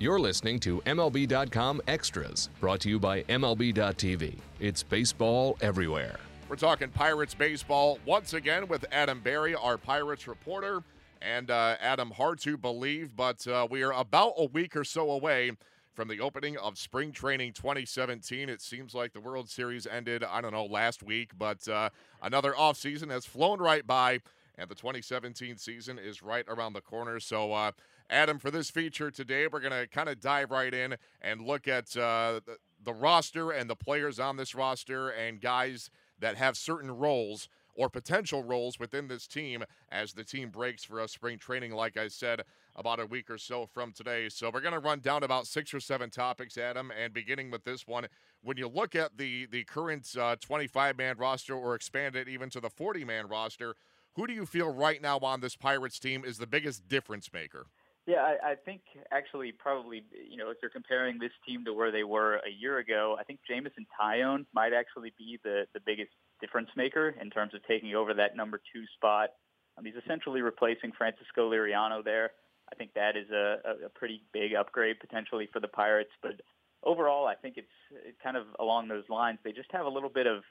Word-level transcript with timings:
You're 0.00 0.20
listening 0.20 0.60
to 0.60 0.80
MLB.com 0.82 1.82
Extras, 1.88 2.50
brought 2.60 2.78
to 2.82 2.88
you 2.88 3.00
by 3.00 3.24
MLB.tv. 3.24 4.38
It's 4.60 4.84
baseball 4.84 5.58
everywhere. 5.60 6.20
We're 6.48 6.54
talking 6.54 6.88
Pirates 6.90 7.34
baseball 7.34 7.98
once 8.06 8.32
again 8.32 8.68
with 8.68 8.84
Adam 8.92 9.18
Berry, 9.18 9.56
our 9.56 9.76
Pirates 9.76 10.28
reporter. 10.28 10.84
And 11.20 11.50
uh, 11.50 11.74
Adam, 11.80 12.12
hard 12.12 12.38
to 12.42 12.56
believe, 12.56 13.16
but 13.16 13.44
uh, 13.48 13.66
we 13.68 13.82
are 13.82 13.92
about 13.92 14.34
a 14.36 14.44
week 14.44 14.76
or 14.76 14.84
so 14.84 15.10
away 15.10 15.50
from 15.94 16.06
the 16.06 16.20
opening 16.20 16.56
of 16.58 16.78
spring 16.78 17.10
training 17.10 17.54
2017. 17.54 18.48
It 18.48 18.62
seems 18.62 18.94
like 18.94 19.12
the 19.12 19.20
World 19.20 19.50
Series 19.50 19.84
ended, 19.84 20.22
I 20.22 20.40
don't 20.40 20.52
know, 20.52 20.66
last 20.66 21.02
week, 21.02 21.32
but 21.36 21.66
uh, 21.66 21.90
another 22.22 22.52
offseason 22.52 23.10
has 23.10 23.26
flown 23.26 23.58
right 23.58 23.84
by 23.84 24.20
and 24.58 24.68
the 24.68 24.74
2017 24.74 25.56
season 25.56 25.98
is 25.98 26.22
right 26.22 26.44
around 26.48 26.72
the 26.72 26.80
corner. 26.80 27.20
So, 27.20 27.52
uh, 27.52 27.72
Adam, 28.10 28.38
for 28.38 28.50
this 28.50 28.70
feature 28.70 29.10
today, 29.10 29.46
we're 29.46 29.60
going 29.60 29.72
to 29.72 29.86
kind 29.86 30.08
of 30.08 30.20
dive 30.20 30.50
right 30.50 30.72
in 30.72 30.96
and 31.20 31.42
look 31.42 31.68
at 31.68 31.94
uh, 31.96 32.40
the, 32.46 32.56
the 32.82 32.92
roster 32.92 33.50
and 33.50 33.68
the 33.68 33.76
players 33.76 34.18
on 34.18 34.36
this 34.36 34.54
roster 34.54 35.10
and 35.10 35.40
guys 35.40 35.90
that 36.18 36.36
have 36.36 36.56
certain 36.56 36.90
roles 36.90 37.48
or 37.74 37.88
potential 37.88 38.42
roles 38.42 38.78
within 38.78 39.08
this 39.08 39.26
team 39.26 39.62
as 39.90 40.14
the 40.14 40.24
team 40.24 40.50
breaks 40.50 40.82
for 40.84 41.00
a 41.00 41.06
spring 41.06 41.38
training, 41.38 41.72
like 41.72 41.96
I 41.96 42.08
said, 42.08 42.42
about 42.74 42.98
a 42.98 43.06
week 43.06 43.30
or 43.30 43.38
so 43.38 43.66
from 43.66 43.92
today. 43.92 44.28
So 44.30 44.50
we're 44.52 44.62
going 44.62 44.72
to 44.72 44.80
run 44.80 45.00
down 45.00 45.22
about 45.22 45.46
six 45.46 45.72
or 45.74 45.78
seven 45.78 46.10
topics, 46.10 46.58
Adam, 46.58 46.90
and 46.90 47.12
beginning 47.12 47.50
with 47.50 47.64
this 47.64 47.86
one. 47.86 48.06
When 48.42 48.56
you 48.56 48.68
look 48.68 48.96
at 48.96 49.18
the, 49.18 49.46
the 49.46 49.64
current 49.64 50.16
25 50.40 50.76
uh, 50.76 50.96
man 50.96 51.18
roster 51.18 51.54
or 51.54 51.74
expand 51.74 52.16
it 52.16 52.26
even 52.26 52.50
to 52.50 52.60
the 52.60 52.70
40 52.70 53.04
man 53.04 53.28
roster, 53.28 53.76
who 54.14 54.26
do 54.26 54.32
you 54.32 54.46
feel 54.46 54.72
right 54.72 55.00
now 55.00 55.18
on 55.18 55.40
this 55.40 55.54
Pirates 55.54 55.98
team 56.00 56.24
is 56.24 56.38
the 56.38 56.46
biggest 56.46 56.88
difference 56.88 57.32
maker? 57.32 57.66
Yeah, 58.08 58.24
I, 58.24 58.52
I 58.52 58.54
think 58.54 58.80
actually 59.12 59.52
probably 59.52 60.02
you 60.30 60.38
know 60.38 60.48
if 60.48 60.56
you're 60.62 60.70
comparing 60.70 61.18
this 61.18 61.36
team 61.46 61.62
to 61.66 61.74
where 61.74 61.92
they 61.92 62.04
were 62.04 62.36
a 62.36 62.50
year 62.50 62.78
ago, 62.78 63.18
I 63.20 63.22
think 63.24 63.40
Jameson 63.46 63.86
Taillon 64.00 64.46
might 64.54 64.72
actually 64.72 65.12
be 65.18 65.38
the 65.44 65.66
the 65.74 65.80
biggest 65.84 66.12
difference 66.40 66.70
maker 66.74 67.14
in 67.20 67.28
terms 67.28 67.52
of 67.52 67.60
taking 67.68 67.94
over 67.94 68.14
that 68.14 68.34
number 68.34 68.62
two 68.72 68.84
spot. 68.96 69.28
Um, 69.76 69.84
he's 69.84 70.00
essentially 70.02 70.40
replacing 70.40 70.92
Francisco 70.96 71.50
Liriano 71.52 72.02
there. 72.02 72.30
I 72.72 72.76
think 72.76 72.94
that 72.94 73.14
is 73.14 73.28
a, 73.30 73.84
a 73.84 73.90
pretty 73.90 74.22
big 74.32 74.54
upgrade 74.54 75.00
potentially 75.00 75.46
for 75.52 75.60
the 75.60 75.68
Pirates. 75.68 76.10
But 76.22 76.40
overall, 76.82 77.26
I 77.26 77.34
think 77.34 77.56
it's, 77.58 77.76
it's 78.06 78.18
kind 78.22 78.36
of 78.38 78.44
along 78.58 78.88
those 78.88 79.04
lines. 79.10 79.38
They 79.44 79.52
just 79.52 79.72
have 79.72 79.86
a 79.86 79.88
little 79.88 80.10
bit 80.10 80.26
of 80.26 80.42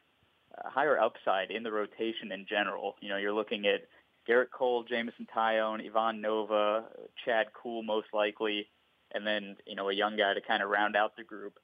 uh, 0.57 0.69
higher 0.69 0.99
upside 0.99 1.51
in 1.51 1.63
the 1.63 1.71
rotation 1.71 2.31
in 2.31 2.45
general. 2.47 2.95
You 3.01 3.09
know, 3.09 3.17
you're 3.17 3.33
looking 3.33 3.65
at 3.65 3.81
Gerrit 4.27 4.51
Cole, 4.51 4.83
Jameson 4.83 5.27
Taillon, 5.33 5.85
Ivan 5.85 6.21
Nova, 6.21 6.85
Chad 7.23 7.47
Kuhl 7.53 7.83
most 7.83 8.07
likely, 8.13 8.67
and 9.13 9.25
then, 9.25 9.55
you 9.65 9.75
know, 9.75 9.89
a 9.89 9.93
young 9.93 10.17
guy 10.17 10.33
to 10.33 10.41
kind 10.41 10.61
of 10.61 10.69
round 10.69 10.95
out 10.95 11.15
the 11.15 11.23
group. 11.23 11.59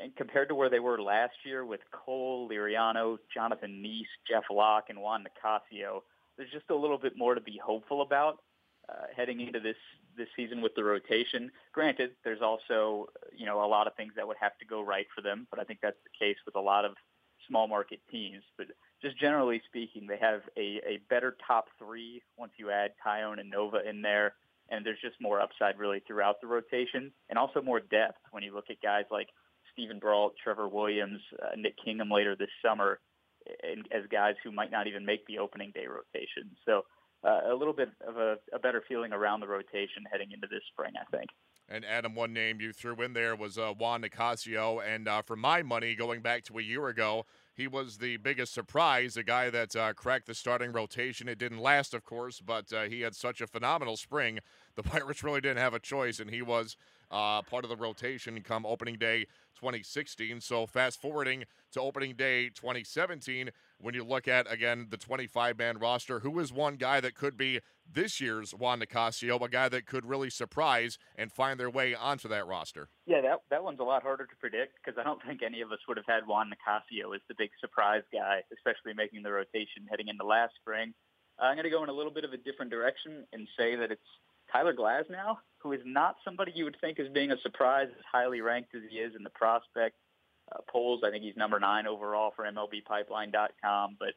And 0.00 0.14
compared 0.16 0.48
to 0.48 0.54
where 0.54 0.70
they 0.70 0.80
were 0.80 1.00
last 1.00 1.34
year 1.44 1.64
with 1.64 1.80
Cole, 1.90 2.48
Liriano, 2.48 3.18
Jonathan 3.32 3.82
Niese, 3.84 4.04
Jeff 4.28 4.44
Locke, 4.50 4.86
and 4.88 5.00
Juan 5.00 5.24
Nicasio, 5.24 6.02
there's 6.36 6.50
just 6.50 6.70
a 6.70 6.76
little 6.76 6.98
bit 6.98 7.16
more 7.16 7.34
to 7.34 7.40
be 7.40 7.60
hopeful 7.64 8.02
about 8.02 8.38
uh, 8.88 9.06
heading 9.14 9.40
into 9.40 9.60
this 9.60 9.76
this 10.16 10.28
season 10.34 10.62
with 10.62 10.74
the 10.74 10.84
rotation. 10.84 11.50
Granted, 11.72 12.12
there's 12.24 12.40
also 12.40 13.06
you 13.34 13.46
know 13.46 13.64
a 13.64 13.66
lot 13.66 13.86
of 13.86 13.94
things 13.94 14.12
that 14.16 14.26
would 14.26 14.36
have 14.40 14.56
to 14.58 14.64
go 14.66 14.82
right 14.82 15.06
for 15.14 15.22
them, 15.22 15.46
but 15.50 15.58
I 15.58 15.64
think 15.64 15.80
that's 15.82 15.98
the 16.04 16.24
case 16.26 16.36
with 16.44 16.56
a 16.56 16.60
lot 16.60 16.84
of 16.84 16.92
small 17.48 17.68
market 17.68 18.00
teams. 18.10 18.42
But 18.56 18.68
just 19.02 19.18
generally 19.18 19.62
speaking, 19.66 20.06
they 20.06 20.18
have 20.18 20.40
a, 20.56 20.80
a 20.86 21.00
better 21.08 21.36
top 21.46 21.66
three 21.78 22.22
once 22.36 22.52
you 22.58 22.70
add 22.70 22.92
Taillon 23.04 23.40
and 23.40 23.50
Nova 23.50 23.88
in 23.88 24.02
there. 24.02 24.34
And 24.68 24.84
there's 24.84 25.00
just 25.00 25.20
more 25.20 25.40
upside 25.40 25.78
really 25.78 26.02
throughout 26.06 26.40
the 26.40 26.48
rotation 26.48 27.12
and 27.30 27.38
also 27.38 27.62
more 27.62 27.78
depth 27.78 28.18
when 28.32 28.42
you 28.42 28.52
look 28.52 28.66
at 28.68 28.82
guys 28.82 29.04
like 29.10 29.28
Steven 29.72 29.98
Brault, 30.00 30.34
Trevor 30.42 30.66
Williams, 30.68 31.20
uh, 31.40 31.54
Nick 31.56 31.74
Kingham 31.84 32.10
later 32.10 32.34
this 32.34 32.48
summer 32.64 32.98
and, 33.62 33.86
as 33.92 34.02
guys 34.10 34.34
who 34.42 34.50
might 34.50 34.72
not 34.72 34.86
even 34.86 35.04
make 35.04 35.26
the 35.26 35.38
opening 35.38 35.70
day 35.72 35.86
rotation. 35.86 36.50
So 36.64 36.82
uh, 37.24 37.52
a 37.52 37.54
little 37.54 37.72
bit 37.72 37.90
of 38.06 38.16
a, 38.16 38.36
a 38.52 38.58
better 38.58 38.82
feeling 38.88 39.12
around 39.12 39.40
the 39.40 39.46
rotation 39.46 40.04
heading 40.10 40.32
into 40.32 40.46
this 40.50 40.62
spring, 40.72 40.92
I 41.00 41.16
think. 41.16 41.30
And 41.68 41.84
Adam, 41.84 42.14
one 42.14 42.32
name 42.32 42.60
you 42.60 42.72
threw 42.72 42.94
in 43.02 43.12
there 43.12 43.34
was 43.34 43.58
uh, 43.58 43.72
Juan 43.76 44.02
Nicasio. 44.02 44.80
And 44.86 45.08
uh, 45.08 45.22
for 45.22 45.34
my 45.34 45.62
money, 45.62 45.96
going 45.96 46.20
back 46.20 46.44
to 46.44 46.58
a 46.58 46.62
year 46.62 46.86
ago, 46.86 47.26
he 47.54 47.66
was 47.66 47.98
the 47.98 48.18
biggest 48.18 48.54
surprise, 48.54 49.16
a 49.16 49.24
guy 49.24 49.50
that 49.50 49.74
uh, 49.74 49.92
cracked 49.94 50.26
the 50.26 50.34
starting 50.34 50.70
rotation. 50.70 51.28
It 51.28 51.38
didn't 51.38 51.58
last, 51.58 51.92
of 51.92 52.04
course, 52.04 52.40
but 52.40 52.72
uh, 52.72 52.82
he 52.84 53.00
had 53.00 53.16
such 53.16 53.40
a 53.40 53.46
phenomenal 53.48 53.96
spring. 53.96 54.38
The 54.76 54.82
Pirates 54.84 55.24
really 55.24 55.40
didn't 55.40 55.58
have 55.58 55.74
a 55.74 55.80
choice, 55.80 56.20
and 56.20 56.30
he 56.30 56.42
was 56.42 56.76
uh, 57.10 57.42
part 57.42 57.64
of 57.64 57.70
the 57.70 57.76
rotation 57.76 58.40
come 58.42 58.64
opening 58.64 58.96
day 58.96 59.24
2016. 59.58 60.40
So 60.42 60.66
fast 60.66 61.00
forwarding 61.00 61.44
to 61.72 61.80
opening 61.80 62.14
day 62.14 62.48
2017, 62.50 63.50
when 63.80 63.94
you 63.94 64.04
look 64.04 64.26
at 64.28 64.50
again 64.50 64.86
the 64.90 64.96
25 64.96 65.58
man 65.58 65.78
roster, 65.78 66.20
who 66.20 66.38
is 66.38 66.52
one 66.52 66.76
guy 66.76 67.00
that 67.00 67.14
could 67.14 67.36
be 67.36 67.60
this 67.90 68.20
year's 68.20 68.52
Juan 68.52 68.80
Nicasio, 68.80 69.42
a 69.42 69.48
guy 69.48 69.68
that 69.68 69.86
could 69.86 70.06
really 70.06 70.30
surprise 70.30 70.98
and 71.16 71.30
find 71.30 71.60
their 71.60 71.70
way 71.70 71.94
onto 71.94 72.28
that 72.28 72.46
roster? 72.46 72.88
Yeah, 73.06 73.20
that 73.22 73.40
that 73.50 73.62
one's 73.62 73.80
a 73.80 73.84
lot 73.84 74.02
harder 74.02 74.26
to 74.26 74.36
predict 74.36 74.78
because 74.84 74.98
I 74.98 75.04
don't 75.04 75.22
think 75.24 75.42
any 75.42 75.60
of 75.60 75.72
us 75.72 75.78
would 75.88 75.96
have 75.96 76.06
had 76.06 76.26
Juan 76.26 76.50
Nicasio 76.50 77.14
as 77.14 77.20
the 77.28 77.34
big 77.36 77.50
surprise 77.60 78.02
guy, 78.12 78.42
especially 78.52 78.94
making 78.94 79.22
the 79.22 79.32
rotation 79.32 79.86
heading 79.88 80.08
into 80.08 80.24
last 80.24 80.54
spring. 80.60 80.94
I'm 81.38 81.54
going 81.54 81.64
to 81.64 81.70
go 81.70 81.82
in 81.82 81.90
a 81.90 81.92
little 81.92 82.12
bit 82.12 82.24
of 82.24 82.32
a 82.32 82.38
different 82.38 82.70
direction 82.70 83.26
and 83.32 83.46
say 83.58 83.76
that 83.76 83.90
it's 83.90 84.08
Tyler 84.50 84.72
Glasnow, 84.72 85.36
who 85.58 85.72
is 85.72 85.80
not 85.84 86.16
somebody 86.24 86.52
you 86.54 86.64
would 86.64 86.78
think 86.80 86.98
as 86.98 87.08
being 87.12 87.30
a 87.30 87.36
surprise, 87.42 87.88
as 87.90 88.04
highly 88.10 88.40
ranked 88.40 88.74
as 88.74 88.82
he 88.88 88.96
is 88.98 89.12
in 89.14 89.22
the 89.22 89.30
prospect 89.30 89.96
uh, 90.52 90.60
polls. 90.70 91.02
I 91.04 91.10
think 91.10 91.24
he's 91.24 91.36
number 91.36 91.58
nine 91.58 91.86
overall 91.86 92.32
for 92.34 92.44
MLBPipeline.com. 92.44 93.96
But 93.98 94.14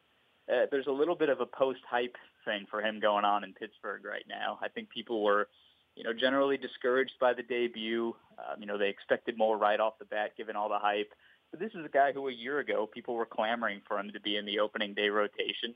uh, 0.52 0.66
there's 0.70 0.86
a 0.86 0.92
little 0.92 1.14
bit 1.14 1.28
of 1.28 1.40
a 1.40 1.46
post-hype 1.46 2.16
thing 2.44 2.66
for 2.70 2.82
him 2.82 3.00
going 3.00 3.24
on 3.24 3.44
in 3.44 3.52
Pittsburgh 3.52 4.04
right 4.04 4.24
now. 4.28 4.58
I 4.62 4.68
think 4.68 4.90
people 4.90 5.22
were, 5.22 5.48
you 5.96 6.04
know, 6.04 6.12
generally 6.12 6.56
discouraged 6.56 7.14
by 7.20 7.34
the 7.34 7.42
debut. 7.42 8.14
Um, 8.38 8.60
you 8.60 8.66
know, 8.66 8.78
they 8.78 8.88
expected 8.88 9.36
more 9.36 9.58
right 9.58 9.80
off 9.80 9.98
the 9.98 10.04
bat 10.04 10.36
given 10.36 10.56
all 10.56 10.68
the 10.68 10.78
hype. 10.78 11.12
But 11.50 11.60
this 11.60 11.72
is 11.74 11.84
a 11.84 11.88
guy 11.88 12.12
who 12.12 12.28
a 12.28 12.32
year 12.32 12.60
ago 12.60 12.86
people 12.86 13.14
were 13.14 13.26
clamoring 13.26 13.82
for 13.86 13.98
him 13.98 14.10
to 14.12 14.20
be 14.20 14.36
in 14.36 14.46
the 14.46 14.60
opening 14.60 14.94
day 14.94 15.08
rotation. 15.08 15.74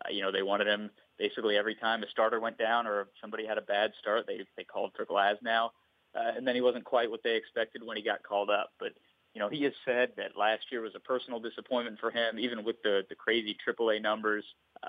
Uh, 0.00 0.10
you 0.10 0.22
know, 0.22 0.32
they 0.32 0.42
wanted 0.42 0.66
him 0.66 0.90
basically 1.18 1.56
every 1.56 1.74
time 1.74 2.02
a 2.02 2.08
starter 2.08 2.40
went 2.40 2.58
down 2.58 2.86
or 2.86 3.08
somebody 3.20 3.46
had 3.46 3.58
a 3.58 3.62
bad 3.62 3.92
start, 4.00 4.26
they 4.26 4.40
they 4.56 4.64
called 4.64 4.92
for 4.96 5.06
Glasnow. 5.06 5.70
Uh, 6.14 6.32
and 6.36 6.46
then 6.46 6.54
he 6.54 6.60
wasn't 6.60 6.84
quite 6.84 7.10
what 7.10 7.22
they 7.22 7.36
expected 7.36 7.82
when 7.82 7.96
he 7.96 8.02
got 8.02 8.22
called 8.22 8.50
up. 8.50 8.70
But 8.78 8.92
you 9.34 9.40
know, 9.40 9.48
he 9.48 9.62
has 9.64 9.72
said 9.84 10.10
that 10.16 10.36
last 10.36 10.64
year 10.70 10.82
was 10.82 10.94
a 10.94 11.00
personal 11.00 11.40
disappointment 11.40 11.98
for 11.98 12.10
him, 12.10 12.38
even 12.38 12.64
with 12.64 12.82
the 12.82 13.02
the 13.08 13.14
crazy 13.14 13.56
AAA 13.66 14.02
numbers. 14.02 14.44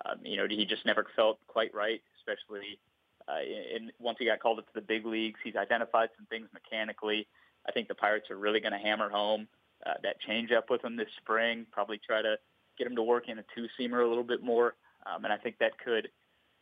Um, 0.06 0.20
you 0.24 0.38
know, 0.38 0.48
he 0.50 0.66
just 0.66 0.86
never 0.86 1.06
felt 1.16 1.40
quite 1.48 1.74
right, 1.74 2.02
especially 2.18 2.80
uh, 3.28 3.42
in, 3.42 3.92
once 4.00 4.18
he 4.20 4.26
got 4.26 4.40
called 4.40 4.60
up 4.60 4.66
to 4.66 4.74
the 4.74 4.82
big 4.82 5.06
leagues. 5.06 5.40
He's 5.44 5.56
identified 5.56 6.10
some 6.18 6.26
things 6.26 6.50
mechanically. 6.54 7.28
I 7.68 7.72
think 7.72 7.88
the 7.88 7.96
Pirates 7.96 8.30
are 8.30 8.38
really 8.38 8.60
going 8.60 8.74
to 8.74 8.80
hammer 8.80 9.10
home 9.10 9.48
uh, 9.86 9.94
that 10.04 10.18
changeup 10.28 10.70
with 10.70 10.84
him 10.84 10.98
this 10.98 11.08
spring. 11.22 11.66
Probably 11.72 12.00
try 12.06 12.22
to 12.22 12.36
get 12.78 12.88
him 12.88 12.96
to 12.96 13.04
work 13.04 13.30
in 13.30 13.40
a 13.40 13.44
two 13.56 13.68
seamer 13.80 14.04
a 14.04 14.08
little 14.08 14.24
bit 14.24 14.44
more. 14.44 14.76
Um, 15.06 15.24
and 15.24 15.34
I 15.34 15.38
think 15.38 15.58
that 15.60 15.78
could 15.78 16.10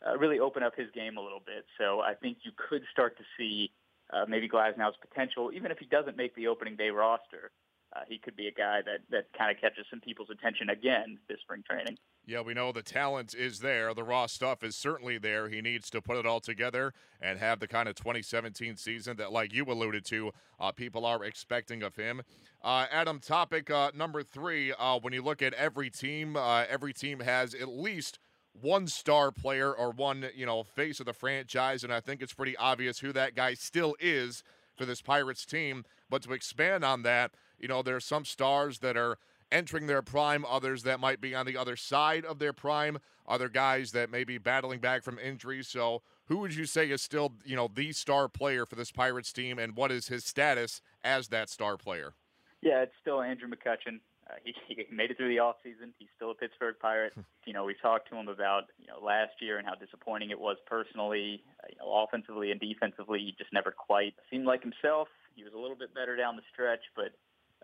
uh, 0.06 0.16
really 0.18 0.38
open 0.40 0.62
up 0.62 0.76
his 0.76 0.90
game 0.92 1.16
a 1.16 1.20
little 1.20 1.42
bit. 1.44 1.64
So 1.78 2.00
I 2.00 2.14
think 2.14 2.38
you 2.42 2.52
could 2.68 2.82
start 2.92 3.16
to 3.18 3.24
see 3.38 3.70
uh, 4.12 4.24
maybe 4.28 4.48
Glasnow's 4.48 4.96
potential, 5.00 5.50
even 5.54 5.70
if 5.70 5.78
he 5.78 5.86
doesn't 5.86 6.16
make 6.16 6.34
the 6.34 6.48
opening 6.48 6.76
day 6.76 6.90
roster. 6.90 7.50
Uh, 7.94 8.00
he 8.08 8.18
could 8.18 8.34
be 8.36 8.46
a 8.46 8.52
guy 8.52 8.80
that, 8.84 9.00
that 9.10 9.26
kind 9.36 9.54
of 9.54 9.60
catches 9.60 9.84
some 9.90 10.00
people's 10.00 10.30
attention 10.30 10.70
again 10.70 11.18
this 11.28 11.38
spring 11.42 11.62
training. 11.68 11.96
Yeah, 12.24 12.40
we 12.40 12.54
know 12.54 12.72
the 12.72 12.82
talent 12.82 13.34
is 13.34 13.60
there. 13.60 13.92
The 13.92 14.04
raw 14.04 14.26
stuff 14.26 14.62
is 14.62 14.76
certainly 14.76 15.18
there. 15.18 15.48
He 15.48 15.60
needs 15.60 15.90
to 15.90 16.00
put 16.00 16.16
it 16.16 16.24
all 16.24 16.40
together 16.40 16.94
and 17.20 17.38
have 17.38 17.60
the 17.60 17.68
kind 17.68 17.88
of 17.88 17.94
2017 17.96 18.76
season 18.76 19.16
that, 19.16 19.32
like 19.32 19.52
you 19.52 19.64
alluded 19.64 20.04
to, 20.06 20.32
uh, 20.58 20.72
people 20.72 21.04
are 21.04 21.24
expecting 21.24 21.82
of 21.82 21.96
him. 21.96 22.22
Uh, 22.62 22.86
Adam, 22.90 23.18
topic 23.18 23.70
uh, 23.70 23.90
number 23.94 24.22
three. 24.22 24.72
Uh, 24.72 24.98
when 25.00 25.12
you 25.12 25.20
look 25.20 25.42
at 25.42 25.52
every 25.54 25.90
team, 25.90 26.36
uh, 26.36 26.64
every 26.70 26.92
team 26.92 27.20
has 27.20 27.54
at 27.54 27.68
least– 27.68 28.18
one 28.60 28.86
star 28.86 29.30
player 29.32 29.72
or 29.72 29.90
one, 29.90 30.26
you 30.34 30.46
know, 30.46 30.62
face 30.62 31.00
of 31.00 31.06
the 31.06 31.12
franchise, 31.12 31.84
and 31.84 31.92
I 31.92 32.00
think 32.00 32.20
it's 32.20 32.34
pretty 32.34 32.56
obvious 32.56 32.98
who 32.98 33.12
that 33.12 33.34
guy 33.34 33.54
still 33.54 33.96
is 33.98 34.42
for 34.76 34.84
this 34.84 35.00
Pirates 35.00 35.46
team. 35.46 35.84
But 36.10 36.22
to 36.22 36.32
expand 36.32 36.84
on 36.84 37.02
that, 37.02 37.32
you 37.62 37.68
know, 37.68 37.80
there 37.80 37.96
are 37.96 38.00
some 38.00 38.24
stars 38.24 38.80
that 38.80 38.96
are 38.96 39.18
entering 39.52 39.86
their 39.86 40.02
prime, 40.02 40.44
others 40.44 40.82
that 40.82 40.98
might 40.98 41.20
be 41.20 41.34
on 41.34 41.46
the 41.46 41.56
other 41.56 41.76
side 41.76 42.24
of 42.24 42.38
their 42.38 42.52
prime, 42.52 42.98
other 43.26 43.48
guys 43.48 43.92
that 43.92 44.10
may 44.10 44.24
be 44.24 44.38
battling 44.38 44.80
back 44.80 45.04
from 45.04 45.18
injuries. 45.18 45.68
So, 45.68 46.02
who 46.26 46.38
would 46.38 46.54
you 46.54 46.64
say 46.64 46.90
is 46.90 47.02
still, 47.02 47.34
you 47.44 47.54
know, 47.54 47.70
the 47.72 47.92
star 47.92 48.28
player 48.28 48.66
for 48.66 48.74
this 48.74 48.90
Pirates 48.90 49.32
team, 49.32 49.58
and 49.58 49.76
what 49.76 49.92
is 49.92 50.08
his 50.08 50.24
status 50.24 50.80
as 51.04 51.28
that 51.28 51.48
star 51.50 51.76
player? 51.76 52.14
Yeah, 52.62 52.82
it's 52.82 52.94
still 53.00 53.20
Andrew 53.20 53.48
McCutchen. 53.48 54.00
Uh, 54.28 54.34
he, 54.44 54.54
he 54.68 54.86
made 54.90 55.10
it 55.10 55.16
through 55.16 55.28
the 55.28 55.38
off 55.38 55.56
season. 55.62 55.92
He's 55.98 56.08
still 56.16 56.30
a 56.30 56.34
Pittsburgh 56.34 56.76
Pirate. 56.80 57.12
you 57.44 57.52
know, 57.52 57.64
we 57.64 57.74
talked 57.80 58.08
to 58.10 58.16
him 58.16 58.28
about 58.28 58.64
you 58.78 58.86
know 58.86 59.04
last 59.04 59.32
year 59.40 59.58
and 59.58 59.66
how 59.66 59.74
disappointing 59.74 60.30
it 60.30 60.40
was 60.40 60.56
personally, 60.66 61.42
uh, 61.62 61.66
you 61.70 61.76
know, 61.78 62.04
offensively 62.04 62.50
and 62.50 62.60
defensively. 62.60 63.18
He 63.20 63.34
just 63.36 63.52
never 63.52 63.70
quite 63.70 64.14
seemed 64.30 64.46
like 64.46 64.62
himself. 64.62 65.08
He 65.34 65.44
was 65.44 65.52
a 65.52 65.58
little 65.58 65.76
bit 65.76 65.94
better 65.94 66.16
down 66.16 66.36
the 66.36 66.42
stretch, 66.52 66.82
but 66.94 67.12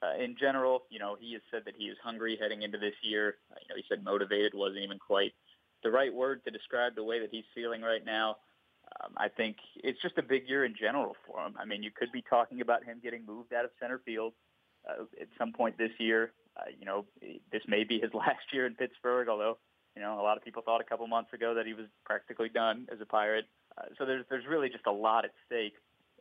uh, 0.03 0.23
in 0.23 0.37
general, 0.39 0.85
you 0.91 0.99
know, 0.99 1.17
he 1.19 1.33
has 1.33 1.43
said 1.51 1.63
that 1.65 1.75
he 1.77 1.85
is 1.85 1.97
hungry 2.03 2.39
heading 2.41 2.63
into 2.63 2.79
this 2.79 2.95
year. 3.03 3.37
Uh, 3.51 3.57
you 3.63 3.69
know, 3.69 3.77
he 3.77 3.85
said 3.89 4.05
motivated 4.05 4.53
wasn't 4.55 4.83
even 4.83 4.99
quite 4.99 5.33
the 5.83 5.91
right 5.91 6.13
word 6.13 6.45
to 6.45 6.51
describe 6.51 6.95
the 6.95 7.05
way 7.05 7.21
that 7.21 7.31
he's 7.31 7.45
feeling 7.55 7.83
right 7.83 8.05
now. 8.05 8.37
Um, 9.03 9.13
I 9.17 9.29
think 9.29 9.57
it's 9.77 10.01
just 10.01 10.19
a 10.19 10.23
big 10.23 10.49
year 10.49 10.65
in 10.65 10.75
general 10.79 11.15
for 11.27 11.45
him. 11.45 11.55
I 11.59 11.65
mean, 11.65 11.83
you 11.83 11.91
could 11.91 12.13
be 12.13 12.23
talking 12.23 12.61
about 12.61 12.85
him 12.85 13.01
getting 13.03 13.27
moved 13.27 13.53
out 13.53 13.65
of 13.65 13.71
center 13.81 14.01
field 14.05 14.33
uh, 14.89 15.03
at 15.21 15.29
some 15.39 15.53
point 15.53 15.77
this 15.79 15.91
year. 15.99 16.33
Uh, 16.57 16.71
you 16.79 16.87
know, 16.87 17.05
this 17.53 17.63
may 17.67 17.85
be 17.85 18.01
his 18.01 18.11
last 18.15 18.53
year 18.53 18.67
in 18.67 18.75
Pittsburgh, 18.75 19.29
although, 19.29 19.59
you 19.95 20.03
know, 20.03 20.21
a 20.21 20.23
lot 20.23 20.37
of 20.37 20.45
people 20.45 20.63
thought 20.63 20.81
a 20.81 20.85
couple 20.85 21.07
months 21.07 21.33
ago 21.33 21.55
that 21.55 21.67
he 21.67 21.75
was 21.75 21.87
practically 22.05 22.49
done 22.49 22.87
as 22.93 23.01
a 23.01 23.07
Pirate. 23.07 23.47
Uh, 23.77 23.87
so 23.99 24.07
there's, 24.07 24.25
there's 24.31 24.47
really 24.49 24.69
just 24.69 24.87
a 24.87 24.93
lot 24.93 25.25
at 25.25 25.33
stake 25.47 25.75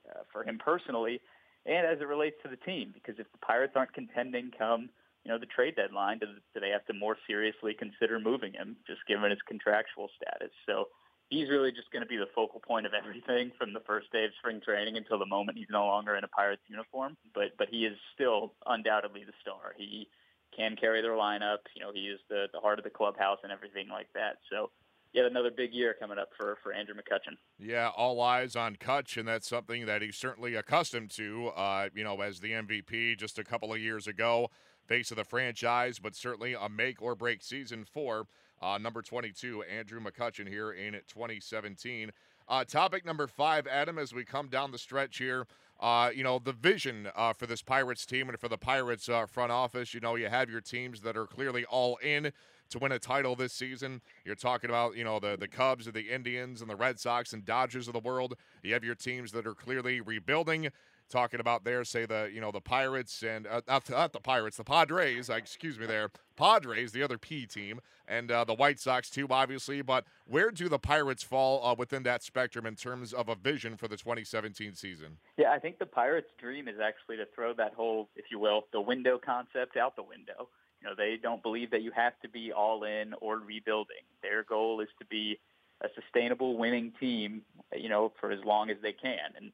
uh, 0.09 0.21
for 0.31 0.43
him 0.43 0.59
personally 0.63 1.21
and 1.67 1.85
as 1.85 1.99
it 1.99 2.07
relates 2.07 2.37
to 2.43 2.49
the 2.49 2.55
team, 2.55 2.91
because 2.93 3.19
if 3.19 3.31
the 3.31 3.37
Pirates 3.39 3.73
aren't 3.75 3.93
contending 3.93 4.51
come, 4.57 4.89
you 5.23 5.31
know, 5.31 5.37
the 5.37 5.45
trade 5.45 5.75
deadline, 5.75 6.19
do, 6.19 6.27
do 6.53 6.59
they 6.59 6.69
have 6.69 6.85
to 6.85 6.93
more 6.93 7.17
seriously 7.27 7.75
consider 7.77 8.19
moving 8.19 8.53
him, 8.53 8.77
just 8.87 9.05
given 9.07 9.29
his 9.29 9.39
contractual 9.45 10.09
status? 10.15 10.53
So 10.65 10.87
he's 11.29 11.49
really 11.49 11.71
just 11.71 11.91
going 11.91 12.03
to 12.03 12.07
be 12.07 12.15
the 12.15 12.31
focal 12.33 12.61
point 12.61 12.85
of 12.85 12.93
everything 12.93 13.51
from 13.57 13.73
the 13.73 13.83
first 13.85 14.11
day 14.11 14.23
of 14.23 14.31
spring 14.39 14.61
training 14.63 14.95
until 14.95 15.19
the 15.19 15.25
moment 15.25 15.57
he's 15.57 15.67
no 15.69 15.85
longer 15.85 16.15
in 16.15 16.23
a 16.23 16.29
Pirates 16.29 16.63
uniform. 16.67 17.17
But 17.35 17.57
but 17.57 17.67
he 17.69 17.85
is 17.85 17.97
still 18.13 18.53
undoubtedly 18.65 19.23
the 19.25 19.35
star. 19.41 19.75
He 19.77 20.07
can 20.55 20.75
carry 20.75 21.01
their 21.01 21.19
lineup. 21.19 21.67
You 21.75 21.83
know, 21.83 21.91
he 21.93 22.07
is 22.07 22.19
the 22.29 22.47
the 22.53 22.59
heart 22.59 22.79
of 22.79 22.85
the 22.85 22.89
clubhouse 22.89 23.39
and 23.43 23.51
everything 23.51 23.89
like 23.89 24.07
that. 24.13 24.37
So 24.49 24.71
yet 25.17 25.25
another 25.25 25.51
big 25.51 25.73
year 25.73 25.95
coming 25.99 26.17
up 26.17 26.29
for, 26.37 26.57
for 26.63 26.71
Andrew 26.71 26.95
McCutchen. 26.95 27.35
Yeah, 27.59 27.89
all 27.97 28.21
eyes 28.21 28.55
on 28.55 28.75
Kutch, 28.75 29.17
and 29.17 29.27
that's 29.27 29.47
something 29.47 29.85
that 29.87 30.01
he's 30.01 30.15
certainly 30.15 30.55
accustomed 30.55 31.09
to. 31.11 31.47
Uh, 31.55 31.89
you 31.93 32.03
know, 32.03 32.21
as 32.21 32.39
the 32.39 32.51
MVP 32.51 33.17
just 33.17 33.39
a 33.39 33.43
couple 33.43 33.73
of 33.73 33.79
years 33.79 34.07
ago, 34.07 34.49
face 34.85 35.11
of 35.11 35.17
the 35.17 35.23
franchise, 35.23 35.99
but 35.99 36.15
certainly 36.15 36.53
a 36.53 36.69
make 36.69 37.01
or 37.01 37.15
break 37.15 37.43
season 37.43 37.83
for 37.83 38.27
uh, 38.61 38.77
number 38.77 39.01
22, 39.01 39.63
Andrew 39.63 39.99
McCutchen 39.99 40.47
here 40.47 40.71
in 40.71 40.93
2017. 40.93 42.11
Uh, 42.47 42.63
topic 42.63 43.05
number 43.05 43.27
five, 43.27 43.67
Adam, 43.67 43.97
as 43.97 44.13
we 44.13 44.23
come 44.23 44.47
down 44.47 44.71
the 44.71 44.77
stretch 44.77 45.17
here, 45.17 45.45
uh, 45.79 46.09
you 46.15 46.23
know, 46.23 46.39
the 46.39 46.53
vision 46.53 47.09
uh, 47.15 47.33
for 47.33 47.45
this 47.45 47.61
Pirates 47.61 48.05
team 48.05 48.29
and 48.29 48.39
for 48.39 48.47
the 48.47 48.57
Pirates 48.57 49.09
uh, 49.09 49.25
front 49.25 49.51
office. 49.51 49.93
You 49.93 49.99
know, 49.99 50.15
you 50.15 50.27
have 50.27 50.49
your 50.49 50.61
teams 50.61 51.01
that 51.01 51.17
are 51.17 51.27
clearly 51.27 51.65
all 51.65 51.97
in 51.97 52.31
to 52.69 52.79
win 52.79 52.91
a 52.91 52.99
title 52.99 53.35
this 53.35 53.53
season. 53.53 54.01
You're 54.25 54.35
talking 54.35 54.69
about, 54.69 54.95
you 54.95 55.03
know, 55.03 55.19
the, 55.19 55.37
the 55.39 55.47
Cubs 55.47 55.87
and 55.87 55.95
the 55.95 56.09
Indians 56.09 56.61
and 56.61 56.69
the 56.69 56.75
Red 56.75 56.99
Sox 56.99 57.33
and 57.33 57.45
Dodgers 57.45 57.87
of 57.87 57.93
the 57.93 57.99
world. 57.99 58.35
You 58.63 58.73
have 58.73 58.83
your 58.83 58.95
teams 58.95 59.31
that 59.31 59.47
are 59.47 59.55
clearly 59.55 60.01
rebuilding. 60.01 60.69
Talking 61.09 61.39
about 61.39 61.63
there, 61.63 61.85
say 61.85 62.05
the 62.05 62.29
you 62.33 62.41
know 62.41 62.51
the 62.51 62.59
Pirates 62.59 63.23
and 63.23 63.47
uh, 63.47 63.61
not, 63.65 63.89
not 63.89 64.11
the 64.11 64.19
Pirates, 64.19 64.57
the 64.57 64.65
Padres. 64.65 65.29
excuse 65.29 65.79
me, 65.79 65.85
there 65.85 66.09
Padres, 66.35 66.91
the 66.91 67.01
other 67.01 67.17
P 67.17 67.45
team, 67.45 67.79
and 68.09 68.29
uh, 68.29 68.43
the 68.43 68.53
White 68.53 68.77
Sox 68.77 69.09
too, 69.09 69.25
obviously. 69.29 69.81
But 69.81 70.03
where 70.25 70.51
do 70.51 70.67
the 70.67 70.79
Pirates 70.79 71.23
fall 71.23 71.65
uh, 71.65 71.75
within 71.77 72.03
that 72.03 72.23
spectrum 72.23 72.65
in 72.65 72.75
terms 72.75 73.13
of 73.13 73.29
a 73.29 73.35
vision 73.35 73.77
for 73.77 73.87
the 73.87 73.95
2017 73.95 74.75
season? 74.75 75.17
Yeah, 75.37 75.51
I 75.51 75.59
think 75.59 75.79
the 75.79 75.85
Pirates' 75.85 76.27
dream 76.37 76.67
is 76.67 76.75
actually 76.83 77.15
to 77.17 77.25
throw 77.33 77.53
that 77.53 77.73
whole, 77.73 78.09
if 78.17 78.25
you 78.29 78.37
will, 78.37 78.63
the 78.73 78.81
window 78.81 79.17
concept 79.17 79.77
out 79.77 79.95
the 79.95 80.03
window. 80.03 80.49
You 80.81 80.89
know, 80.89 80.95
they 80.95 81.17
don't 81.21 81.41
believe 81.41 81.71
that 81.71 81.81
you 81.81 81.91
have 81.95 82.13
to 82.21 82.29
be 82.29 82.51
all 82.51 82.83
in 82.83 83.13
or 83.21 83.39
rebuilding. 83.39 84.05
Their 84.21 84.43
goal 84.43 84.79
is 84.81 84.89
to 84.99 85.05
be 85.05 85.39
a 85.81 85.87
sustainable 85.99 86.57
winning 86.57 86.93
team, 86.99 87.41
you 87.75 87.89
know, 87.89 88.13
for 88.19 88.31
as 88.31 88.39
long 88.45 88.69
as 88.69 88.77
they 88.81 88.93
can. 88.93 89.29
And 89.35 89.51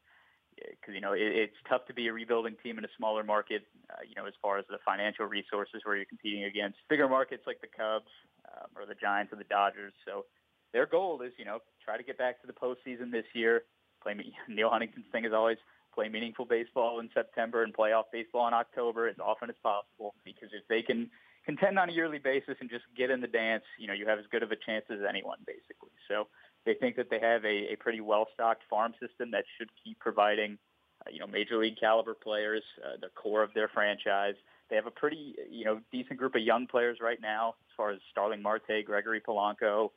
because 0.55 0.93
you 0.93 1.01
know 1.01 1.13
it, 1.13 1.21
it's 1.21 1.55
tough 1.67 1.85
to 1.87 1.93
be 1.93 2.07
a 2.07 2.13
rebuilding 2.13 2.55
team 2.63 2.77
in 2.77 2.85
a 2.85 2.93
smaller 2.97 3.23
market. 3.23 3.63
Uh, 3.89 4.03
you 4.07 4.15
know, 4.15 4.25
as 4.27 4.33
far 4.41 4.57
as 4.57 4.65
the 4.69 4.77
financial 4.85 5.25
resources 5.25 5.81
where 5.83 5.95
you're 5.95 6.05
competing 6.05 6.43
against 6.45 6.77
bigger 6.89 7.07
markets 7.07 7.43
like 7.45 7.61
the 7.61 7.67
Cubs 7.67 8.11
um, 8.47 8.69
or 8.75 8.85
the 8.85 8.95
Giants 8.95 9.33
or 9.33 9.37
the 9.37 9.45
Dodgers. 9.45 9.93
So 10.05 10.25
their 10.71 10.85
goal 10.85 11.21
is 11.21 11.31
you 11.37 11.45
know 11.45 11.59
try 11.83 11.97
to 11.97 12.03
get 12.03 12.17
back 12.17 12.41
to 12.41 12.47
the 12.47 12.53
postseason 12.53 13.11
this 13.11 13.25
year. 13.33 13.63
Play 14.01 14.15
Neil 14.47 14.69
Huntington's 14.69 15.05
thing 15.11 15.25
is 15.25 15.33
always 15.33 15.57
play 15.93 16.09
meaningful 16.09 16.45
baseball 16.45 16.99
in 16.99 17.09
September 17.13 17.63
and 17.63 17.73
playoff 17.73 18.05
baseball 18.11 18.47
in 18.47 18.53
October 18.53 19.07
as 19.07 19.15
often 19.19 19.49
as 19.49 19.55
possible. 19.61 20.15
Because 20.25 20.49
if 20.53 20.67
they 20.67 20.81
can 20.81 21.09
contend 21.45 21.77
on 21.77 21.89
a 21.89 21.91
yearly 21.91 22.19
basis 22.19 22.55
and 22.59 22.69
just 22.69 22.85
get 22.95 23.09
in 23.09 23.21
the 23.21 23.27
dance, 23.27 23.63
you 23.77 23.87
know, 23.87 23.93
you 23.93 24.05
have 24.07 24.19
as 24.19 24.25
good 24.31 24.43
of 24.43 24.51
a 24.51 24.55
chance 24.55 24.85
as 24.89 24.99
anyone, 25.07 25.39
basically. 25.45 25.91
So 26.07 26.27
they 26.65 26.73
think 26.73 26.95
that 26.95 27.09
they 27.09 27.19
have 27.19 27.43
a, 27.43 27.73
a 27.73 27.75
pretty 27.75 28.01
well-stocked 28.01 28.63
farm 28.69 28.93
system 28.99 29.31
that 29.31 29.43
should 29.57 29.69
keep 29.83 29.99
providing, 29.99 30.57
uh, 31.05 31.09
you 31.11 31.19
know, 31.19 31.27
major 31.27 31.57
league 31.57 31.77
caliber 31.79 32.13
players, 32.13 32.63
uh, 32.85 32.97
the 33.01 33.09
core 33.09 33.43
of 33.43 33.53
their 33.53 33.67
franchise. 33.67 34.35
They 34.69 34.77
have 34.77 34.87
a 34.87 34.91
pretty, 34.91 35.35
you 35.49 35.65
know, 35.65 35.81
decent 35.91 36.17
group 36.17 36.35
of 36.35 36.41
young 36.41 36.67
players 36.67 36.99
right 37.01 37.19
now, 37.21 37.55
as 37.69 37.75
far 37.75 37.91
as 37.91 37.99
Starling 38.11 38.41
Marte, 38.41 38.85
Gregory 38.85 39.19
Polanco, 39.19 39.91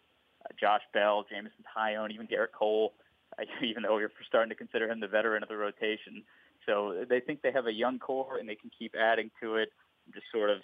uh, 0.44 0.48
Josh 0.60 0.82
Bell, 0.92 1.24
Jameson 1.30 1.64
Taillon, 1.76 2.10
even 2.12 2.26
Gerrit 2.26 2.52
Cole, 2.52 2.92
even 3.62 3.82
though 3.82 3.94
we're 3.94 4.10
starting 4.26 4.50
to 4.50 4.56
consider 4.56 4.88
him 4.88 5.00
the 5.00 5.08
veteran 5.08 5.42
of 5.42 5.48
the 5.48 5.56
rotation. 5.56 6.22
So 6.64 7.04
they 7.08 7.20
think 7.20 7.42
they 7.42 7.52
have 7.52 7.66
a 7.66 7.72
young 7.72 7.98
core 7.98 8.38
and 8.38 8.48
they 8.48 8.54
can 8.54 8.70
keep 8.76 8.94
adding 8.94 9.30
to 9.42 9.56
it, 9.56 9.70
just 10.12 10.26
sort 10.32 10.50
of 10.50 10.58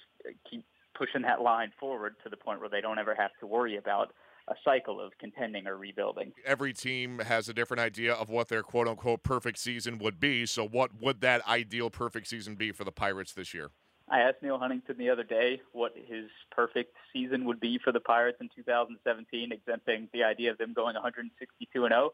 keep 0.50 0.64
pushing 0.96 1.22
that 1.22 1.40
line 1.40 1.72
forward 1.78 2.16
to 2.24 2.28
the 2.28 2.36
point 2.36 2.60
where 2.60 2.68
they 2.68 2.80
don't 2.80 2.98
ever 2.98 3.14
have 3.14 3.30
to 3.40 3.46
worry 3.46 3.76
about 3.76 4.12
a 4.48 4.54
cycle 4.64 5.00
of 5.00 5.12
contending 5.18 5.66
or 5.66 5.76
rebuilding. 5.76 6.32
Every 6.44 6.72
team 6.72 7.20
has 7.20 7.48
a 7.48 7.54
different 7.54 7.80
idea 7.80 8.12
of 8.12 8.28
what 8.28 8.48
their 8.48 8.62
quote 8.62 8.88
unquote 8.88 9.22
perfect 9.22 9.58
season 9.58 9.98
would 9.98 10.18
be. 10.18 10.46
So, 10.46 10.66
what 10.66 11.00
would 11.00 11.20
that 11.20 11.46
ideal 11.46 11.90
perfect 11.90 12.26
season 12.26 12.56
be 12.56 12.72
for 12.72 12.84
the 12.84 12.92
Pirates 12.92 13.32
this 13.32 13.54
year? 13.54 13.70
I 14.08 14.20
asked 14.20 14.42
Neil 14.42 14.58
Huntington 14.58 14.96
the 14.98 15.10
other 15.10 15.22
day 15.22 15.60
what 15.72 15.92
his 15.94 16.26
perfect 16.50 16.96
season 17.12 17.44
would 17.44 17.60
be 17.60 17.78
for 17.82 17.92
the 17.92 18.00
Pirates 18.00 18.38
in 18.40 18.48
2017, 18.54 19.52
exempting 19.52 20.08
the 20.12 20.24
idea 20.24 20.50
of 20.50 20.58
them 20.58 20.72
going 20.72 20.94
162 20.94 21.84
and 21.84 21.92
0, 21.92 22.12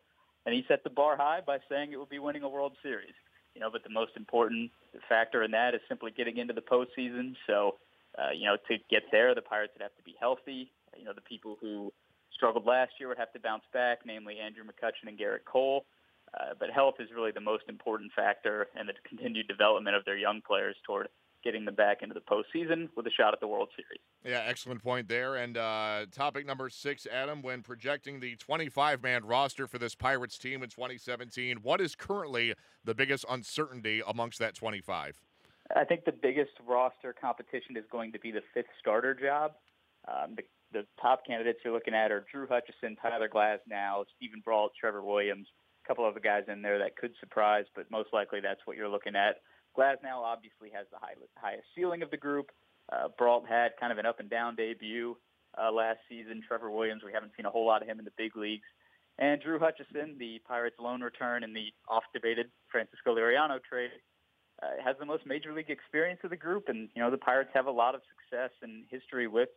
and 0.48 0.56
he 0.56 0.64
set 0.66 0.82
the 0.82 0.88
bar 0.88 1.14
high 1.14 1.42
by 1.46 1.58
saying 1.68 1.92
it 1.92 1.98
would 1.98 2.08
be 2.08 2.18
winning 2.18 2.42
a 2.42 2.48
World 2.48 2.72
Series. 2.82 3.12
You 3.54 3.60
know, 3.60 3.68
but 3.70 3.84
the 3.84 3.90
most 3.90 4.12
important 4.16 4.70
factor 5.06 5.42
in 5.42 5.50
that 5.50 5.74
is 5.74 5.82
simply 5.90 6.10
getting 6.10 6.38
into 6.38 6.54
the 6.54 6.62
postseason. 6.62 7.34
So, 7.46 7.74
uh, 8.16 8.30
you 8.34 8.46
know, 8.46 8.56
to 8.66 8.78
get 8.88 9.02
there, 9.12 9.34
the 9.34 9.42
Pirates 9.42 9.74
would 9.74 9.82
have 9.82 9.94
to 9.96 10.02
be 10.04 10.16
healthy. 10.18 10.72
You 10.96 11.04
know, 11.04 11.12
the 11.12 11.20
people 11.20 11.58
who 11.60 11.92
struggled 12.32 12.64
last 12.64 12.92
year 12.98 13.10
would 13.10 13.18
have 13.18 13.30
to 13.34 13.40
bounce 13.40 13.64
back, 13.74 13.98
namely 14.06 14.38
Andrew 14.38 14.64
McCutchen 14.64 15.08
and 15.08 15.18
Gerrit 15.18 15.44
Cole. 15.44 15.84
Uh, 16.32 16.54
but 16.58 16.70
health 16.70 16.94
is 16.98 17.08
really 17.14 17.32
the 17.32 17.42
most 17.42 17.64
important 17.68 18.10
factor 18.16 18.68
in 18.80 18.86
the 18.86 18.94
continued 19.06 19.48
development 19.48 19.96
of 19.96 20.04
their 20.06 20.16
young 20.16 20.40
players 20.40 20.76
toward 20.86 21.08
getting 21.44 21.64
them 21.64 21.74
back 21.74 21.98
into 22.02 22.14
the 22.14 22.20
postseason 22.20 22.88
with 22.96 23.06
a 23.06 23.10
shot 23.10 23.32
at 23.32 23.40
the 23.40 23.46
World 23.46 23.68
Series. 23.76 24.00
Yeah, 24.24 24.48
excellent 24.48 24.82
point 24.82 25.08
there. 25.08 25.36
And 25.36 25.56
uh, 25.56 26.06
topic 26.12 26.46
number 26.46 26.68
six, 26.68 27.06
Adam, 27.10 27.42
when 27.42 27.62
projecting 27.62 28.20
the 28.20 28.36
25 28.36 29.02
man 29.02 29.24
roster 29.24 29.66
for 29.66 29.78
this 29.78 29.94
Pirates 29.94 30.38
team 30.38 30.62
in 30.62 30.68
2017, 30.68 31.58
what 31.62 31.80
is 31.80 31.94
currently 31.94 32.54
the 32.84 32.94
biggest 32.94 33.24
uncertainty 33.28 34.02
amongst 34.06 34.38
that 34.38 34.54
25? 34.54 35.20
I 35.76 35.84
think 35.84 36.04
the 36.04 36.12
biggest 36.12 36.52
roster 36.66 37.14
competition 37.18 37.76
is 37.76 37.84
going 37.92 38.12
to 38.12 38.18
be 38.18 38.30
the 38.30 38.42
fifth 38.54 38.70
starter 38.80 39.14
job. 39.14 39.52
Um, 40.06 40.34
the 40.36 40.42
the 40.72 40.84
top 41.00 41.24
candidates 41.26 41.60
you're 41.64 41.72
looking 41.72 41.94
at 41.94 42.12
are 42.12 42.24
Drew 42.30 42.46
Hutchison, 42.46 42.96
Tyler 43.00 43.28
Glasnow, 43.28 44.04
Steven 44.16 44.42
Brault, 44.44 44.72
Trevor 44.78 45.02
Williams, 45.02 45.46
a 45.84 45.88
couple 45.88 46.04
other 46.04 46.20
guys 46.20 46.44
in 46.48 46.62
there 46.62 46.78
that 46.78 46.96
could 46.96 47.12
surprise, 47.20 47.64
but 47.74 47.90
most 47.90 48.10
likely 48.12 48.40
that's 48.40 48.60
what 48.66 48.76
you're 48.76 48.88
looking 48.88 49.16
at. 49.16 49.36
Glasnow 49.78 50.24
obviously 50.24 50.70
has 50.74 50.86
the 50.90 50.98
high, 50.98 51.14
highest 51.36 51.66
ceiling 51.76 52.02
of 52.02 52.10
the 52.10 52.16
group. 52.16 52.50
Uh, 52.92 53.08
Brault 53.16 53.44
had 53.48 53.72
kind 53.78 53.92
of 53.92 53.98
an 53.98 54.06
up 54.06 54.18
and 54.18 54.28
down 54.28 54.56
debut 54.56 55.16
uh, 55.56 55.70
last 55.70 55.98
season. 56.08 56.42
Trevor 56.46 56.70
Williams, 56.70 57.02
we 57.04 57.12
haven't 57.12 57.32
seen 57.36 57.46
a 57.46 57.50
whole 57.50 57.66
lot 57.66 57.82
of 57.82 57.88
him 57.88 57.98
in 57.98 58.04
the 58.04 58.16
big 58.16 58.36
leagues. 58.36 58.66
And 59.18 59.40
Drew 59.40 59.58
Hutchison, 59.58 60.16
the 60.18 60.40
Pirates' 60.46 60.76
lone 60.80 61.00
return 61.00 61.44
in 61.44 61.52
the 61.52 61.66
oft-debated 61.88 62.46
Francisco 62.70 63.14
Liriano 63.14 63.58
trade, 63.62 63.90
uh, 64.62 64.82
has 64.84 64.96
the 64.98 65.06
most 65.06 65.26
major 65.26 65.52
league 65.52 65.70
experience 65.70 66.20
of 66.24 66.30
the 66.30 66.36
group. 66.36 66.64
And, 66.68 66.88
you 66.94 67.02
know, 67.02 67.10
the 67.10 67.18
Pirates 67.18 67.50
have 67.54 67.66
a 67.66 67.70
lot 67.70 67.94
of 67.94 68.00
success 68.10 68.50
and 68.62 68.84
history 68.90 69.26
with 69.26 69.48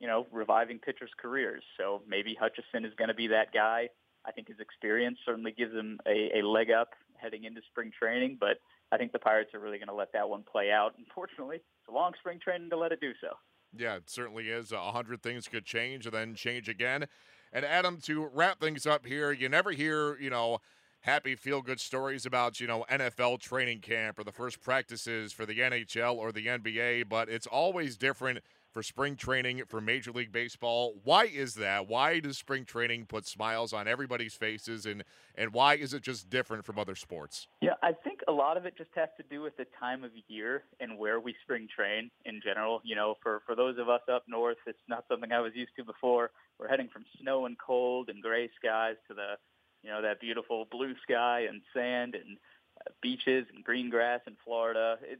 you 0.00 0.06
know, 0.06 0.26
reviving 0.32 0.78
pitchers' 0.78 1.10
careers. 1.20 1.62
So 1.76 2.02
maybe 2.08 2.36
Hutchison 2.38 2.84
is 2.84 2.92
going 2.96 3.08
to 3.08 3.14
be 3.14 3.28
that 3.28 3.52
guy. 3.52 3.88
I 4.26 4.32
think 4.32 4.48
his 4.48 4.60
experience 4.60 5.18
certainly 5.24 5.52
gives 5.52 5.72
him 5.72 5.98
a, 6.06 6.40
a 6.40 6.46
leg 6.46 6.70
up 6.70 6.90
heading 7.16 7.44
into 7.44 7.60
spring 7.70 7.90
training, 7.98 8.36
but 8.40 8.58
I 8.92 8.96
think 8.96 9.12
the 9.12 9.18
Pirates 9.18 9.54
are 9.54 9.60
really 9.60 9.78
going 9.78 9.88
to 9.88 9.94
let 9.94 10.12
that 10.12 10.28
one 10.28 10.44
play 10.50 10.70
out. 10.70 10.94
Unfortunately, 10.98 11.56
it's 11.56 11.88
a 11.88 11.92
long 11.92 12.12
spring 12.18 12.38
training 12.42 12.70
to 12.70 12.76
let 12.76 12.92
it 12.92 13.00
do 13.00 13.12
so. 13.20 13.28
Yeah, 13.76 13.96
it 13.96 14.08
certainly 14.08 14.48
is. 14.48 14.72
A 14.72 14.92
hundred 14.92 15.22
things 15.22 15.46
could 15.46 15.64
change 15.64 16.06
and 16.06 16.14
then 16.14 16.34
change 16.34 16.68
again. 16.68 17.06
And 17.52 17.64
Adam, 17.64 17.98
to 18.02 18.30
wrap 18.32 18.60
things 18.60 18.86
up 18.86 19.06
here, 19.06 19.30
you 19.32 19.48
never 19.48 19.72
hear, 19.72 20.18
you 20.18 20.30
know, 20.30 20.58
happy 21.00 21.34
feel 21.34 21.62
good 21.62 21.80
stories 21.80 22.26
about, 22.26 22.60
you 22.60 22.66
know, 22.66 22.84
NFL 22.90 23.40
training 23.40 23.80
camp 23.80 24.18
or 24.18 24.24
the 24.24 24.32
first 24.32 24.60
practices 24.60 25.32
for 25.32 25.46
the 25.46 25.58
NHL 25.58 26.16
or 26.16 26.32
the 26.32 26.46
NBA, 26.46 27.08
but 27.08 27.28
it's 27.28 27.46
always 27.46 27.96
different 27.96 28.40
for 28.78 28.82
spring 28.84 29.16
training 29.16 29.60
for 29.66 29.80
Major 29.80 30.12
League 30.12 30.30
Baseball. 30.30 30.94
Why 31.02 31.24
is 31.24 31.54
that? 31.54 31.88
Why 31.88 32.20
does 32.20 32.38
spring 32.38 32.64
training 32.64 33.06
put 33.06 33.26
smiles 33.26 33.72
on 33.72 33.88
everybody's 33.88 34.34
faces, 34.34 34.86
and 34.86 35.02
and 35.34 35.52
why 35.52 35.74
is 35.74 35.94
it 35.94 36.02
just 36.02 36.30
different 36.30 36.64
from 36.64 36.78
other 36.78 36.94
sports? 36.94 37.48
Yeah, 37.60 37.72
I 37.82 37.90
think 37.90 38.20
a 38.28 38.30
lot 38.30 38.56
of 38.56 38.66
it 38.66 38.78
just 38.78 38.90
has 38.94 39.08
to 39.16 39.24
do 39.28 39.42
with 39.42 39.56
the 39.56 39.66
time 39.80 40.04
of 40.04 40.12
year 40.28 40.62
and 40.78 40.96
where 40.96 41.18
we 41.18 41.34
spring 41.42 41.66
train 41.74 42.08
in 42.24 42.40
general. 42.40 42.80
You 42.84 42.94
know, 42.94 43.16
for 43.20 43.42
for 43.46 43.56
those 43.56 43.78
of 43.78 43.88
us 43.88 44.02
up 44.08 44.22
north, 44.28 44.58
it's 44.64 44.78
not 44.88 45.06
something 45.08 45.32
I 45.32 45.40
was 45.40 45.54
used 45.56 45.72
to 45.76 45.84
before. 45.84 46.30
We're 46.60 46.68
heading 46.68 46.88
from 46.88 47.04
snow 47.20 47.46
and 47.46 47.58
cold 47.58 48.08
and 48.08 48.22
gray 48.22 48.48
skies 48.56 48.94
to 49.08 49.14
the 49.14 49.38
you 49.82 49.90
know 49.90 50.02
that 50.02 50.20
beautiful 50.20 50.68
blue 50.70 50.94
sky 51.02 51.46
and 51.48 51.62
sand 51.74 52.14
and 52.14 52.38
uh, 52.86 52.92
beaches 53.02 53.44
and 53.52 53.64
green 53.64 53.90
grass 53.90 54.20
in 54.28 54.36
Florida. 54.44 54.98
It, 55.02 55.18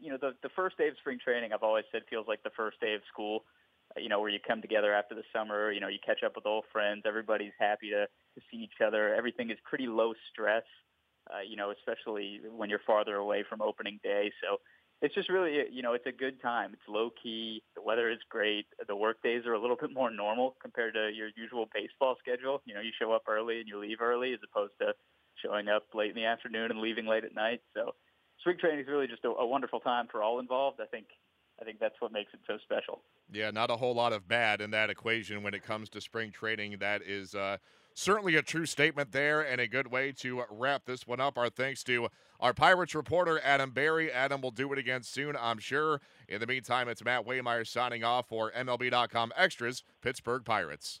you 0.00 0.10
know 0.10 0.18
the 0.20 0.32
the 0.42 0.48
first 0.54 0.76
day 0.78 0.88
of 0.88 0.94
spring 0.98 1.18
training 1.22 1.52
I've 1.52 1.62
always 1.62 1.84
said 1.92 2.02
feels 2.08 2.26
like 2.28 2.42
the 2.42 2.54
first 2.56 2.80
day 2.80 2.94
of 2.94 3.02
school. 3.12 3.44
Uh, 3.96 4.00
you 4.00 4.08
know 4.08 4.20
where 4.20 4.30
you 4.30 4.38
come 4.46 4.60
together 4.60 4.92
after 4.92 5.14
the 5.14 5.24
summer. 5.32 5.72
You 5.72 5.80
know 5.80 5.88
you 5.88 5.98
catch 6.04 6.22
up 6.24 6.36
with 6.36 6.46
old 6.46 6.64
friends. 6.72 7.02
Everybody's 7.06 7.52
happy 7.58 7.90
to 7.90 8.06
to 8.06 8.40
see 8.50 8.58
each 8.58 8.80
other. 8.84 9.14
Everything 9.14 9.50
is 9.50 9.58
pretty 9.64 9.86
low 9.86 10.12
stress. 10.30 10.64
Uh, 11.32 11.40
you 11.46 11.56
know 11.56 11.72
especially 11.72 12.40
when 12.50 12.70
you're 12.70 12.80
farther 12.86 13.16
away 13.16 13.44
from 13.48 13.60
opening 13.60 13.98
day. 14.02 14.32
So 14.42 14.58
it's 15.00 15.14
just 15.14 15.28
really, 15.28 15.62
you 15.70 15.82
know, 15.82 15.92
it's 15.92 16.06
a 16.06 16.12
good 16.12 16.42
time. 16.42 16.70
It's 16.72 16.82
low 16.88 17.10
key. 17.22 17.62
The 17.76 17.82
weather 17.82 18.10
is 18.10 18.18
great. 18.28 18.66
The 18.88 18.96
work 18.96 19.22
days 19.22 19.46
are 19.46 19.52
a 19.52 19.60
little 19.60 19.76
bit 19.80 19.92
more 19.94 20.10
normal 20.10 20.56
compared 20.60 20.94
to 20.94 21.10
your 21.14 21.30
usual 21.36 21.68
baseball 21.72 22.16
schedule. 22.18 22.62
You 22.64 22.74
know, 22.74 22.80
you 22.80 22.90
show 23.00 23.12
up 23.12 23.22
early 23.28 23.60
and 23.60 23.68
you 23.68 23.78
leave 23.78 24.00
early 24.00 24.32
as 24.32 24.40
opposed 24.42 24.72
to 24.80 24.92
showing 25.44 25.68
up 25.68 25.84
late 25.94 26.10
in 26.10 26.16
the 26.16 26.24
afternoon 26.24 26.72
and 26.72 26.80
leaving 26.80 27.06
late 27.06 27.24
at 27.24 27.34
night. 27.34 27.60
So 27.74 27.94
spring 28.40 28.56
training 28.58 28.80
is 28.80 28.86
really 28.88 29.06
just 29.06 29.24
a, 29.24 29.28
a 29.28 29.46
wonderful 29.46 29.80
time 29.80 30.06
for 30.10 30.22
all 30.22 30.38
involved. 30.40 30.80
I 30.80 30.86
think 30.86 31.06
I 31.60 31.64
think 31.64 31.80
that's 31.80 31.96
what 32.00 32.12
makes 32.12 32.32
it 32.32 32.40
so 32.46 32.56
special. 32.62 33.00
Yeah, 33.32 33.50
not 33.50 33.70
a 33.70 33.76
whole 33.76 33.94
lot 33.94 34.12
of 34.12 34.28
bad 34.28 34.60
in 34.60 34.70
that 34.70 34.90
equation 34.90 35.42
when 35.42 35.54
it 35.54 35.64
comes 35.64 35.88
to 35.90 36.00
spring 36.00 36.30
training. 36.30 36.76
That 36.78 37.02
is 37.02 37.34
uh, 37.34 37.56
certainly 37.94 38.36
a 38.36 38.42
true 38.42 38.64
statement 38.64 39.10
there 39.10 39.40
and 39.40 39.60
a 39.60 39.66
good 39.66 39.90
way 39.90 40.12
to 40.12 40.44
wrap 40.50 40.84
this 40.84 41.06
one 41.06 41.20
up. 41.20 41.36
Our 41.36 41.50
thanks 41.50 41.82
to 41.84 42.08
our 42.38 42.54
Pirates 42.54 42.94
reporter, 42.94 43.40
Adam 43.42 43.72
Berry. 43.72 44.10
Adam 44.10 44.40
will 44.40 44.52
do 44.52 44.72
it 44.72 44.78
again 44.78 45.02
soon, 45.02 45.36
I'm 45.36 45.58
sure. 45.58 46.00
In 46.28 46.40
the 46.40 46.46
meantime, 46.46 46.88
it's 46.88 47.04
Matt 47.04 47.26
Waymire 47.26 47.66
signing 47.66 48.04
off 48.04 48.28
for 48.28 48.52
MLB.com 48.52 49.32
Extras, 49.36 49.82
Pittsburgh 50.00 50.44
Pirates. 50.44 51.00